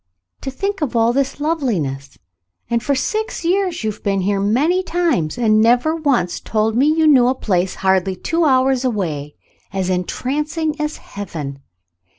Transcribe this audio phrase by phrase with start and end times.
[0.41, 2.17] To think of all this loveliness,
[2.71, 6.87] and for six years you have been here many times, and never once told me
[6.87, 9.35] you knew a place hardly two hours away
[9.71, 11.59] as en trancing as heaven.